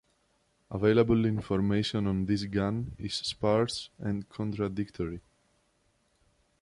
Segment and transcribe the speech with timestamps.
[0.71, 5.21] Available information on this gun is sparse and contradictory.